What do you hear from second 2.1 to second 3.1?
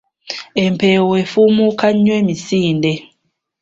emisinde